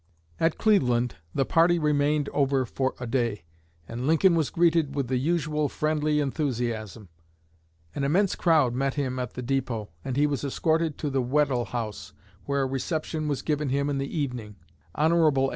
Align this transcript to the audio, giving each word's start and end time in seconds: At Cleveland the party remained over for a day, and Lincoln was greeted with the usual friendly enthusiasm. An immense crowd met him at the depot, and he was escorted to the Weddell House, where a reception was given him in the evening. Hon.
At 0.39 0.57
Cleveland 0.57 1.17
the 1.35 1.45
party 1.45 1.77
remained 1.77 2.27
over 2.29 2.65
for 2.65 2.95
a 2.99 3.05
day, 3.05 3.43
and 3.87 4.07
Lincoln 4.07 4.33
was 4.33 4.49
greeted 4.49 4.95
with 4.95 5.09
the 5.09 5.17
usual 5.19 5.69
friendly 5.69 6.19
enthusiasm. 6.19 7.09
An 7.93 8.03
immense 8.03 8.33
crowd 8.33 8.73
met 8.73 8.95
him 8.95 9.19
at 9.19 9.33
the 9.35 9.43
depot, 9.43 9.89
and 10.03 10.17
he 10.17 10.25
was 10.25 10.43
escorted 10.43 10.97
to 10.97 11.11
the 11.11 11.21
Weddell 11.21 11.65
House, 11.65 12.13
where 12.47 12.63
a 12.63 12.65
reception 12.65 13.27
was 13.27 13.43
given 13.43 13.69
him 13.69 13.91
in 13.91 13.99
the 13.99 14.17
evening. 14.17 14.55
Hon. 14.95 15.47